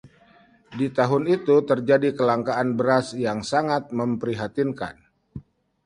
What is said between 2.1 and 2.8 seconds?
kelangkaan